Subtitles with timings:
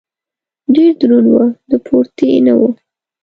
[0.73, 1.35] ډېر دروند و.
[1.69, 2.61] د پورتې نه و.